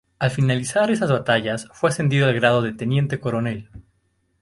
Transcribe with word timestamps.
Al 0.17 0.31
finalizar 0.31 0.89
esas 0.89 1.11
batallas 1.11 1.67
fue 1.73 1.91
ascendido 1.91 2.25
al 2.25 2.33
grado 2.33 2.63
de 2.63 2.73
Teniente 2.73 3.19
Coronel. 3.19 3.69